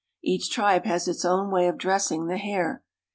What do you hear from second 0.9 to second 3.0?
its own way of dressing the hair.